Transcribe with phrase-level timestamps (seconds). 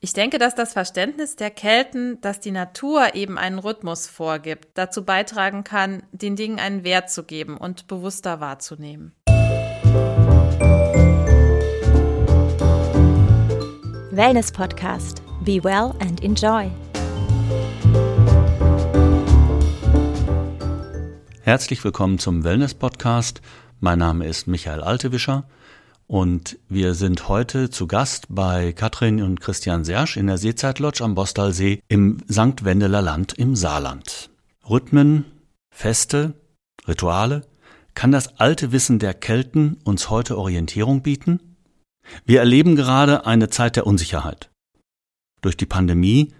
[0.00, 5.04] Ich denke, dass das Verständnis der Kelten, dass die Natur eben einen Rhythmus vorgibt, dazu
[5.04, 9.10] beitragen kann, den Dingen einen Wert zu geben und bewusster wahrzunehmen.
[14.12, 15.20] Wellness Podcast.
[15.44, 16.70] Be well and enjoy.
[21.42, 23.42] Herzlich willkommen zum Wellness Podcast.
[23.80, 25.48] Mein Name ist Michael Altewischer
[26.08, 31.14] und wir sind heute zu Gast bei Katrin und Christian Sersch in der Seezeitlodge am
[31.14, 32.64] Bostalsee im St.
[32.64, 34.30] Wendeler Land im Saarland.
[34.68, 35.26] Rhythmen,
[35.70, 36.32] Feste,
[36.88, 37.42] Rituale,
[37.94, 41.56] kann das alte Wissen der Kelten uns heute Orientierung bieten?
[42.24, 44.50] Wir erleben gerade eine Zeit der Unsicherheit.
[45.42, 46.32] Durch die Pandemie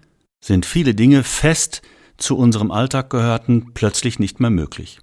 [0.43, 1.83] sind viele Dinge fest
[2.17, 5.01] zu unserem Alltag gehörten plötzlich nicht mehr möglich.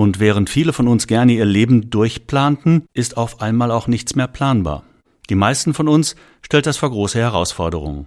[0.00, 4.28] Und während viele von uns gerne ihr Leben durchplanten, ist auf einmal auch nichts mehr
[4.28, 4.82] planbar.
[5.28, 8.06] Die meisten von uns stellt das vor große Herausforderungen.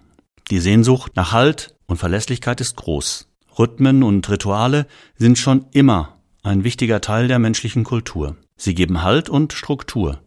[0.49, 3.29] Die Sehnsucht nach Halt und Verlässlichkeit ist groß.
[3.59, 8.37] Rhythmen und Rituale sind schon immer ein wichtiger Teil der menschlichen Kultur.
[8.57, 10.19] Sie geben Halt und Struktur.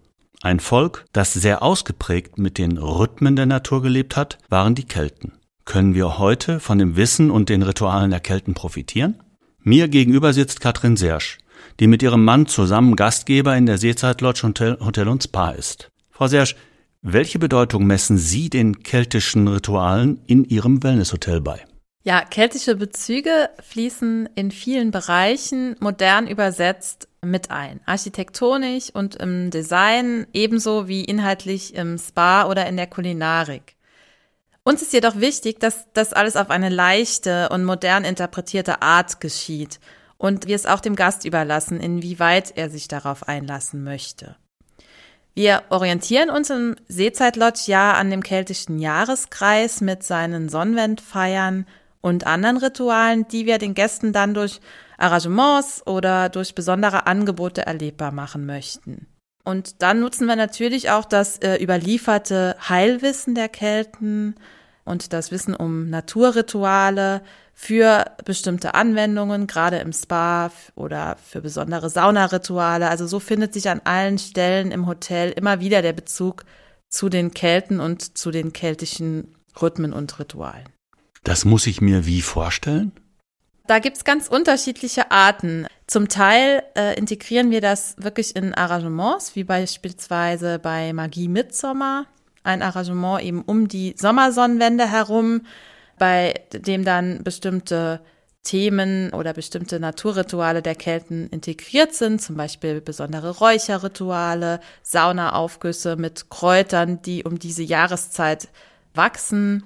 [0.42, 5.32] Ein Volk, das sehr ausgeprägt mit den Rhythmen der Natur gelebt hat, waren die Kelten.
[5.64, 9.20] Können wir heute von dem Wissen und den Ritualen der Kelten profitieren?
[9.64, 11.38] Mir gegenüber sitzt Katrin Sersch
[11.80, 15.90] die mit ihrem Mann zusammen Gastgeber in der Seezeitlodge Hotel, Hotel und Spa ist.
[16.10, 16.56] Frau Sersch,
[17.02, 21.64] welche Bedeutung messen Sie den keltischen Ritualen in Ihrem Wellnesshotel bei?
[22.02, 27.80] Ja, keltische Bezüge fließen in vielen Bereichen modern übersetzt mit ein.
[27.84, 33.74] Architektonisch und im Design ebenso wie inhaltlich im Spa oder in der Kulinarik.
[34.62, 39.80] Uns ist jedoch wichtig, dass das alles auf eine leichte und modern interpretierte Art geschieht
[40.18, 44.36] und wir es auch dem Gast überlassen, inwieweit er sich darauf einlassen möchte.
[45.34, 51.66] Wir orientieren uns im Seezeitlodge ja an dem keltischen Jahreskreis mit seinen Sonnenwendfeiern
[52.00, 54.60] und anderen Ritualen, die wir den Gästen dann durch
[54.96, 59.06] Arrangements oder durch besondere Angebote erlebbar machen möchten.
[59.44, 64.36] Und dann nutzen wir natürlich auch das äh, überlieferte Heilwissen der Kelten
[64.86, 67.22] und das Wissen um Naturrituale,
[67.58, 72.90] für bestimmte Anwendungen, gerade im Spa oder für besondere Saunarituale.
[72.90, 76.44] Also so findet sich an allen Stellen im Hotel immer wieder der Bezug
[76.90, 80.68] zu den Kelten und zu den keltischen Rhythmen und Ritualen.
[81.24, 82.92] Das muss ich mir wie vorstellen?
[83.66, 85.66] Da gibt's ganz unterschiedliche Arten.
[85.86, 92.04] Zum Teil äh, integrieren wir das wirklich in Arrangements, wie beispielsweise bei Magie Mitsommer,
[92.46, 95.42] ein Arrangement eben um die Sommersonnenwende herum,
[95.98, 98.00] bei dem dann bestimmte
[98.42, 107.02] Themen oder bestimmte Naturrituale der Kelten integriert sind, zum Beispiel besondere Räucherrituale, Saunaaufgüsse mit Kräutern,
[107.02, 108.48] die um diese Jahreszeit
[108.94, 109.64] wachsen.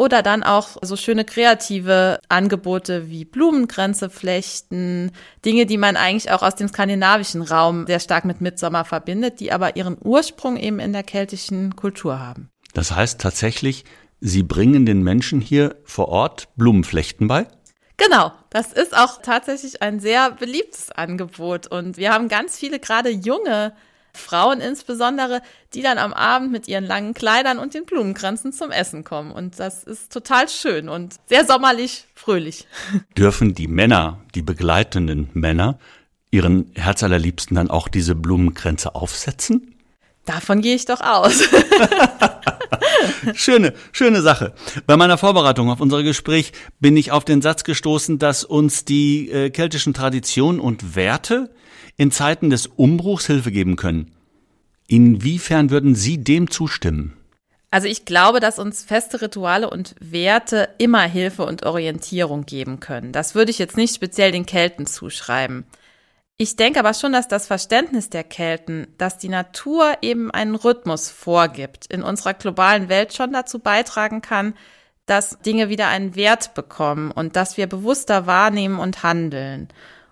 [0.00, 5.12] Oder dann auch so schöne kreative Angebote wie Blumenkränze flechten,
[5.44, 9.52] Dinge, die man eigentlich auch aus dem skandinavischen Raum sehr stark mit Mitsommer verbindet, die
[9.52, 12.48] aber ihren Ursprung eben in der keltischen Kultur haben.
[12.72, 13.84] Das heißt tatsächlich,
[14.20, 17.46] Sie bringen den Menschen hier vor Ort Blumenflechten bei?
[17.98, 23.10] Genau, das ist auch tatsächlich ein sehr beliebtes Angebot und wir haben ganz viele gerade
[23.10, 23.74] junge
[24.12, 25.42] Frauen insbesondere,
[25.74, 29.58] die dann am Abend mit ihren langen Kleidern und den Blumenkränzen zum Essen kommen und
[29.58, 32.66] das ist total schön und sehr sommerlich, fröhlich.
[33.16, 35.78] Dürfen die Männer, die begleitenden Männer,
[36.30, 39.74] ihren Herzallerliebsten dann auch diese Blumenkränze aufsetzen?
[40.26, 41.32] Davon gehe ich doch aus.
[43.34, 44.52] schöne, schöne Sache.
[44.86, 49.30] Bei meiner Vorbereitung auf unser Gespräch bin ich auf den Satz gestoßen, dass uns die
[49.30, 51.50] äh, keltischen Traditionen und Werte
[52.00, 54.10] in Zeiten des Umbruchs Hilfe geben können.
[54.86, 57.14] Inwiefern würden Sie dem zustimmen?
[57.70, 63.12] Also ich glaube, dass uns feste Rituale und Werte immer Hilfe und Orientierung geben können.
[63.12, 65.66] Das würde ich jetzt nicht speziell den Kelten zuschreiben.
[66.38, 71.10] Ich denke aber schon, dass das Verständnis der Kelten, dass die Natur eben einen Rhythmus
[71.10, 74.54] vorgibt, in unserer globalen Welt schon dazu beitragen kann,
[75.04, 79.68] dass Dinge wieder einen Wert bekommen und dass wir bewusster wahrnehmen und handeln.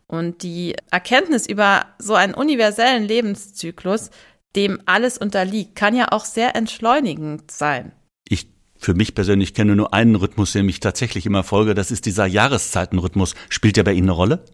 [0.08, 4.10] Und die Erkenntnis über so einen universellen Lebenszyklus,
[4.56, 7.93] dem alles unterliegt, kann ja auch sehr entschleunigend sein.
[8.26, 11.75] Ich für mich persönlich kenne nur einen Rhythmus, dem ich tatsächlich immer folge.
[11.75, 13.34] Das ist dieser Jahreszeitenrhythmus.
[13.49, 14.44] Spielt der bei Ihnen eine Rolle?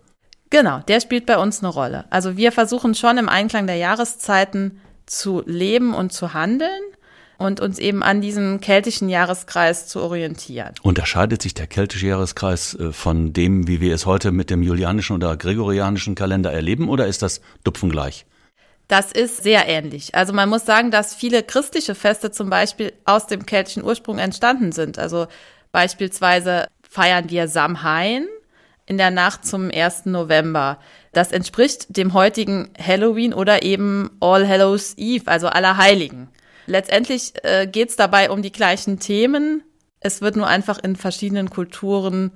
[0.51, 2.07] Genau, der spielt bei uns eine Rolle.
[2.11, 6.83] Also wir versuchen schon im Einklang der Jahreszeiten zu leben und zu handeln
[7.39, 10.75] und uns eben an diesem keltischen Jahreskreis zu orientieren.
[10.83, 15.17] Unterscheidet sich der keltische Jahreskreis äh, von dem, wie wir es heute mit dem julianischen
[15.17, 18.27] oder gregorianischen Kalender erleben, oder ist das dupfengleich?
[18.89, 20.15] Das ist sehr ähnlich.
[20.15, 24.73] Also man muss sagen, dass viele christliche Feste zum Beispiel aus dem keltischen Ursprung entstanden
[24.73, 24.99] sind.
[24.99, 25.27] Also
[25.73, 28.27] beispielsweise feiern wir Samhain
[28.87, 30.07] in der Nacht zum 1.
[30.07, 30.79] November.
[31.13, 36.29] Das entspricht dem heutigen Halloween oder eben All Hallows Eve, also Allerheiligen.
[36.67, 39.63] Letztendlich äh, geht es dabei um die gleichen Themen.
[40.01, 42.33] Es wird nur einfach in verschiedenen Kulturen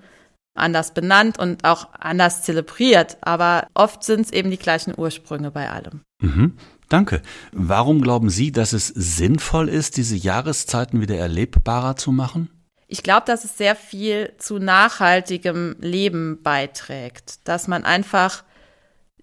[0.55, 3.19] anders benannt und auch anders zelebriert.
[3.21, 6.03] Aber oft sind es eben die gleichen Ursprünge bei allem.
[6.21, 6.57] Mhm.
[6.89, 7.23] Danke.
[7.53, 12.51] Warum glauben Sie, dass es sinnvoll ist, diese Jahreszeiten wieder erlebbarer zu machen?
[12.87, 18.45] Ich glaube, dass es sehr viel zu nachhaltigem Leben beiträgt, dass man einfach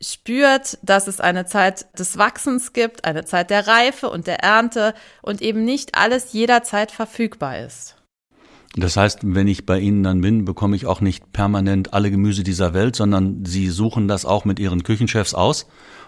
[0.02, 4.94] spürt, dass es eine Zeit des Wachsens gibt, eine Zeit der Reife und der Ernte
[5.22, 7.96] und eben nicht alles jederzeit verfügbar ist.
[8.78, 12.44] Das heißt, wenn ich bei Ihnen dann bin, bekomme ich auch nicht permanent alle Gemüse
[12.44, 15.66] dieser Welt, sondern Sie suchen das auch mit Ihren Küchenchefs aus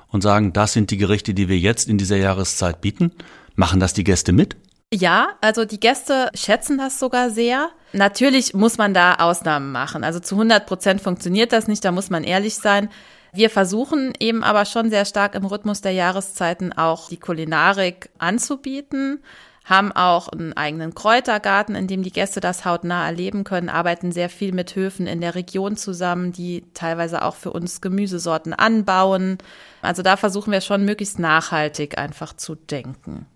[0.09, 3.11] und sagen, das sind die Gerichte, die wir jetzt in dieser Jahreszeit bieten.
[3.55, 4.57] Machen das die Gäste mit?
[4.93, 7.69] Ja, also die Gäste schätzen das sogar sehr.
[7.91, 10.03] Natürlich muss man da Ausnahmen machen.
[10.03, 12.89] Also zu 100 Prozent funktioniert das nicht, da muss man ehrlich sein.
[13.37, 19.19] Wir versuchen eben aber schon sehr stark im Rhythmus der Jahreszeiten auch die Kulinarik anzubieten,
[19.63, 24.29] haben auch einen eigenen Kräutergarten, in dem die Gäste das hautnah erleben können, arbeiten sehr
[24.29, 29.37] viel mit Höfen in der Region zusammen, die teilweise auch für uns Gemüsesorten anbauen.
[29.83, 33.27] Also da versuchen wir schon möglichst nachhaltig einfach zu denken.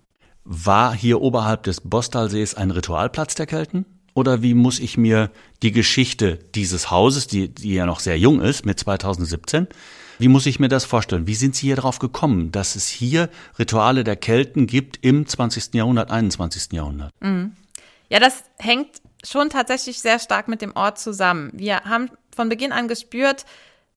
[0.45, 3.85] War hier oberhalb des Bostalsees ein Ritualplatz der Kelten?
[4.13, 5.31] Oder wie muss ich mir
[5.63, 9.67] die Geschichte dieses Hauses, die, die ja noch sehr jung ist, mit 2017,
[10.19, 11.25] wie muss ich mir das vorstellen?
[11.25, 15.73] Wie sind Sie hier drauf gekommen, dass es hier Rituale der Kelten gibt im 20.
[15.73, 16.73] Jahrhundert, 21.
[16.73, 17.11] Jahrhundert?
[17.21, 17.55] Mhm.
[18.09, 21.49] Ja, das hängt schon tatsächlich sehr stark mit dem Ort zusammen.
[21.53, 23.45] Wir haben von Beginn an gespürt,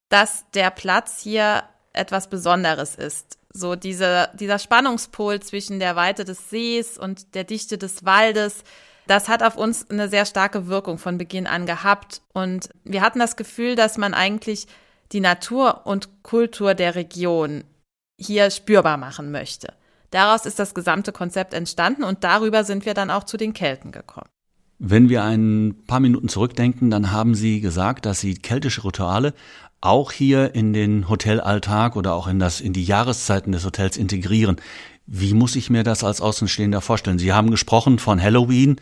[0.09, 3.39] dass der Platz hier etwas Besonderes ist.
[3.53, 8.65] So diese, dieser Spannungspol zwischen der Weite des Sees und der Dichte des Waldes,
[9.07, 12.23] das hat auf uns eine sehr starke Wirkung von Beginn an gehabt.
[12.33, 14.67] Und wir hatten das Gefühl, dass man eigentlich
[15.13, 17.65] die Natur und Kultur der Region
[18.19, 19.75] hier spürbar machen möchte.
[20.11, 23.91] Daraus ist das gesamte Konzept entstanden und darüber sind wir dann auch zu den Kelten
[23.91, 24.29] gekommen.
[24.79, 29.35] Wenn wir ein paar Minuten zurückdenken, dann haben Sie gesagt, dass Sie keltische Rituale
[29.81, 34.57] auch hier in den Hotelalltag oder auch in das in die Jahreszeiten des Hotels integrieren.
[35.07, 37.19] Wie muss ich mir das als Außenstehender vorstellen?
[37.19, 38.81] Sie haben gesprochen von Halloween,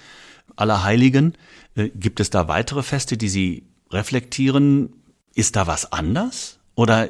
[0.57, 1.37] Allerheiligen.
[1.75, 4.93] Äh, gibt es da weitere Feste, die Sie reflektieren?
[5.35, 6.59] Ist da was anders?
[6.75, 7.09] Oder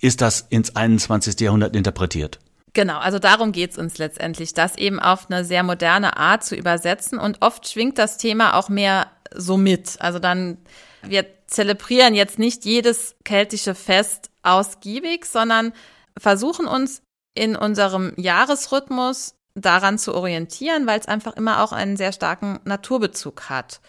[0.00, 1.40] ist das ins 21.
[1.40, 2.38] Jahrhundert interpretiert?
[2.72, 7.18] Genau, also darum geht's uns letztendlich, das eben auf eine sehr moderne Art zu übersetzen.
[7.18, 9.96] Und oft schwingt das Thema auch mehr so mit.
[10.00, 10.58] Also dann,
[11.02, 15.72] wir zelebrieren jetzt nicht jedes keltische Fest ausgiebig, sondern
[16.18, 17.02] versuchen uns
[17.36, 23.48] in unserem Jahresrhythmus daran zu orientieren, weil es einfach immer auch einen sehr starken Naturbezug
[23.48, 23.80] hat.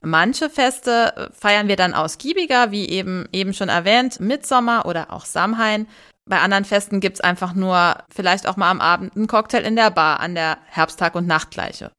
[0.00, 5.24] Manche Feste äh, feiern wir dann ausgiebiger, wie eben eben schon erwähnt, Mitsommer oder auch
[5.24, 5.88] Samhain.
[6.24, 9.90] Bei anderen Festen gibt's einfach nur vielleicht auch mal am Abend einen Cocktail in der
[9.90, 11.90] Bar an der Herbsttag- und Nachtgleiche.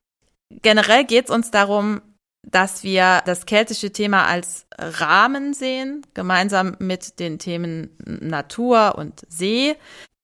[0.62, 2.00] Generell geht's uns darum,
[2.42, 9.76] dass wir das keltische Thema als Rahmen sehen, gemeinsam mit den Themen Natur und See,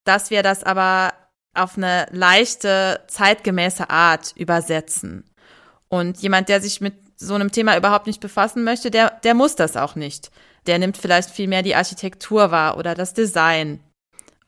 [0.06, 1.12] dass wir das aber
[1.54, 5.24] auf eine leichte, zeitgemäße Art übersetzen.
[5.88, 9.56] Und jemand, der sich mit so einem Thema überhaupt nicht befassen möchte, der, der muss
[9.56, 10.30] das auch nicht.
[10.66, 13.80] Der nimmt vielleicht viel mehr die Architektur wahr oder das Design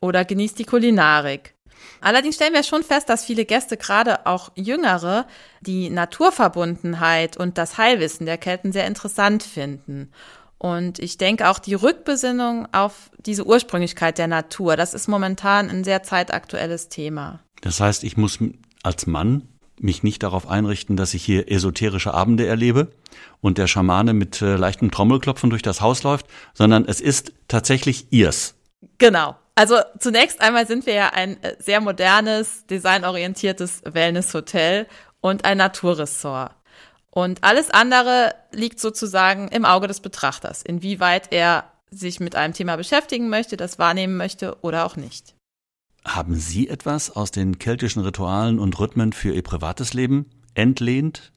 [0.00, 1.54] oder genießt die Kulinarik.
[2.00, 5.26] Allerdings stellen wir schon fest, dass viele Gäste, gerade auch Jüngere,
[5.60, 10.12] die Naturverbundenheit und das Heilwissen der Kelten sehr interessant finden.
[10.58, 15.84] Und ich denke auch die Rückbesinnung auf diese Ursprünglichkeit der Natur, das ist momentan ein
[15.84, 17.40] sehr zeitaktuelles Thema.
[17.60, 18.38] Das heißt, ich muss
[18.82, 19.48] als Mann
[19.80, 22.88] mich nicht darauf einrichten, dass ich hier esoterische Abende erlebe
[23.40, 28.06] und der Schamane mit äh, leichtem Trommelklopfen durch das Haus läuft, sondern es ist tatsächlich
[28.10, 28.54] ihrs.
[28.98, 29.36] Genau.
[29.54, 34.86] Also zunächst einmal sind wir ja ein äh, sehr modernes, designorientiertes Wellnesshotel
[35.20, 36.52] und ein Naturressort.
[37.10, 42.76] Und alles andere liegt sozusagen im Auge des Betrachters, inwieweit er sich mit einem Thema
[42.76, 45.34] beschäftigen möchte, das wahrnehmen möchte oder auch nicht.
[46.04, 51.32] Haben Sie etwas aus den keltischen Ritualen und Rhythmen für Ihr privates Leben entlehnt?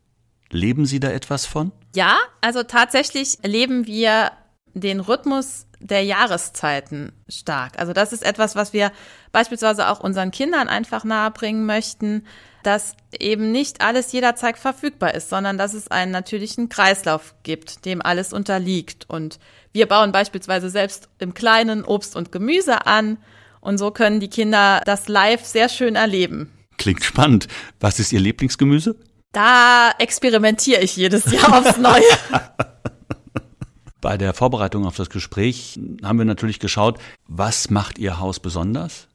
[0.49, 1.71] Leben Sie da etwas von?
[1.95, 4.31] Ja, also tatsächlich leben wir
[4.73, 7.79] den Rhythmus der Jahreszeiten stark.
[7.79, 8.91] Also das ist etwas, was wir
[9.31, 12.25] beispielsweise auch unseren Kindern einfach nahebringen möchten,
[12.63, 18.01] dass eben nicht alles jederzeit verfügbar ist, sondern dass es einen natürlichen Kreislauf gibt, dem
[18.01, 19.09] alles unterliegt.
[19.09, 19.39] Und
[19.73, 23.17] wir bauen beispielsweise selbst im Kleinen Obst und Gemüse an
[23.61, 26.51] Und so können die Kinder das live sehr schön erleben.
[26.77, 27.47] Klingt spannend.
[27.79, 28.95] Was ist Ihr Lieblingsgemüse?
[29.31, 32.03] Da experimentiere ich jedes Jahr aufs Neue.
[34.11, 36.99] Bei der Vorbereitung auf das Gespräch haben wir natürlich geschaut,
[37.29, 39.07] was macht Ihr Haus besonders?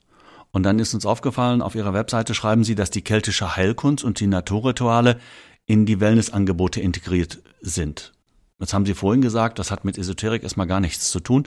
[0.52, 4.20] Und dann ist uns aufgefallen, auf Ihrer Webseite schreiben Sie, dass die keltische Heilkunst und
[4.20, 5.20] die Naturrituale
[5.66, 8.14] in die Wellnessangebote integriert sind.
[8.58, 11.46] Jetzt haben Sie vorhin gesagt, das hat mit Esoterik erstmal gar nichts zu tun.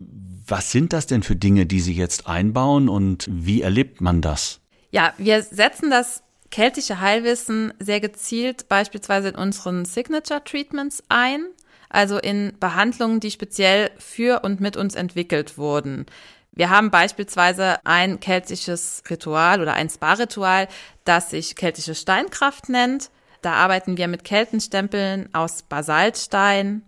[0.00, 4.58] Was sind das denn für Dinge, die Sie jetzt einbauen und wie erlebt man das?
[4.90, 11.44] Ja, wir setzen das keltische Heilwissen sehr gezielt beispielsweise in unseren Signature Treatments ein,
[11.88, 16.06] also in Behandlungen, die speziell für und mit uns entwickelt wurden.
[16.52, 20.68] Wir haben beispielsweise ein keltisches Ritual oder ein Spa-Ritual,
[21.04, 23.10] das sich keltische Steinkraft nennt.
[23.42, 26.82] Da arbeiten wir mit Keltenstempeln aus Basaltstein.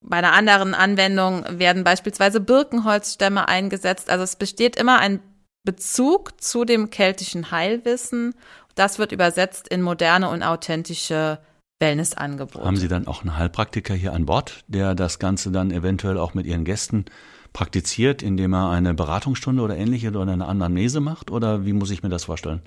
[0.00, 4.08] Bei einer anderen Anwendung werden beispielsweise Birkenholzstämme eingesetzt.
[4.08, 5.20] Also es besteht immer ein
[5.64, 8.34] Bezug zu dem keltischen Heilwissen.
[8.76, 11.40] Das wird übersetzt in moderne und authentische
[11.80, 12.64] Wellnessangebote.
[12.64, 16.34] Haben Sie dann auch einen Heilpraktiker hier an Bord, der das Ganze dann eventuell auch
[16.34, 17.04] mit Ihren Gästen
[17.52, 21.30] praktiziert, indem er eine Beratungsstunde oder ähnliche oder eine Anamnese macht?
[21.30, 22.62] Oder wie muss ich mir das vorstellen?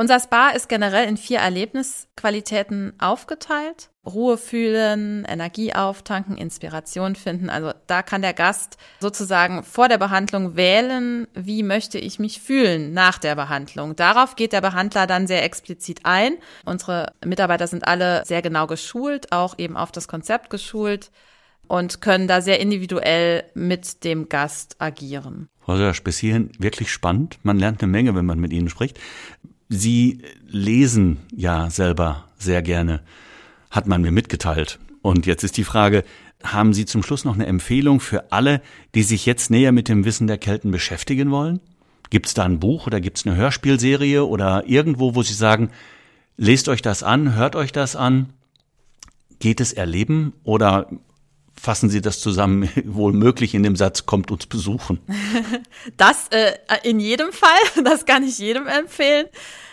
[0.00, 3.90] Unser Spa ist generell in vier Erlebnisqualitäten aufgeteilt.
[4.06, 7.50] Ruhe fühlen, Energie auftanken, Inspiration finden.
[7.50, 12.94] Also da kann der Gast sozusagen vor der Behandlung wählen, wie möchte ich mich fühlen
[12.94, 13.94] nach der Behandlung.
[13.94, 16.38] Darauf geht der Behandler dann sehr explizit ein.
[16.64, 21.10] Unsere Mitarbeiter sind alle sehr genau geschult, auch eben auf das Konzept geschult
[21.68, 25.50] und können da sehr individuell mit dem Gast agieren.
[25.60, 27.38] Frau Sersch, bis hierhin wirklich spannend.
[27.42, 28.98] Man lernt eine Menge, wenn man mit Ihnen spricht.
[29.72, 33.02] Sie lesen ja selber sehr gerne,
[33.70, 34.80] hat man mir mitgeteilt.
[35.00, 36.02] Und jetzt ist die Frage,
[36.42, 38.62] haben Sie zum Schluss noch eine Empfehlung für alle,
[38.96, 41.60] die sich jetzt näher mit dem Wissen der Kelten beschäftigen wollen?
[42.10, 45.70] Gibt es da ein Buch oder gibt es eine Hörspielserie oder irgendwo, wo Sie sagen,
[46.36, 48.32] lest euch das an, hört euch das an?
[49.38, 50.90] Geht es erleben oder
[51.60, 55.00] fassen Sie das zusammen, wohl möglich in dem Satz, kommt uns besuchen.
[55.96, 56.52] Das äh,
[56.82, 59.26] in jedem Fall, das kann ich jedem empfehlen.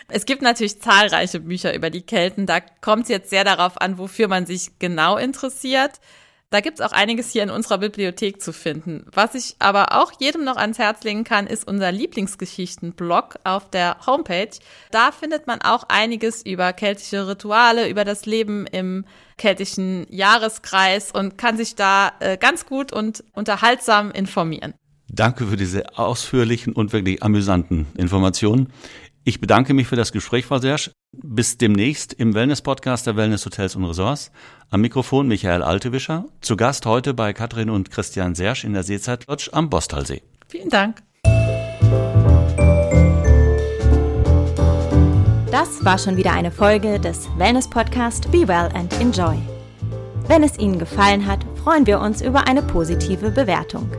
[0.08, 2.46] Es gibt natürlich zahlreiche Bücher über die Kelten.
[2.46, 6.00] Da kommt es jetzt sehr darauf an, wofür man sich genau interessiert.
[6.50, 9.04] Da gibt's auch einiges hier in unserer Bibliothek zu finden.
[9.12, 13.98] Was ich aber auch jedem noch ans Herz legen kann, ist unser Lieblingsgeschichten-Blog auf der
[14.06, 14.48] Homepage.
[14.90, 19.04] Da findet man auch einiges über keltische Rituale, über das Leben im
[19.36, 24.72] keltischen Jahreskreis und kann sich da äh, ganz gut und unterhaltsam informieren.
[25.10, 28.72] Danke für diese ausführlichen und wirklich amüsanten Informationen.
[29.24, 30.90] Ich bedanke mich für das Gespräch, Frau Sersch.
[31.12, 34.30] Bis demnächst im Wellness-Podcast der Wellness Hotels und Resorts.
[34.68, 36.26] Am Mikrofon Michael Altewischer.
[36.42, 40.22] Zu Gast heute bei Katrin und Christian Sersch in der Seezeitlodge am Bostalsee.
[40.48, 41.02] Vielen Dank.
[45.50, 49.38] Das war schon wieder eine Folge des Wellness-Podcast Be Well and Enjoy.
[50.26, 53.90] Wenn es Ihnen gefallen hat, freuen wir uns über eine positive Bewertung.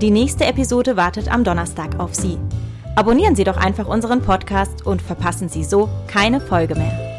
[0.00, 2.38] Die nächste Episode wartet am Donnerstag auf Sie.
[2.96, 7.13] Abonnieren Sie doch einfach unseren Podcast und verpassen Sie so keine Folge mehr.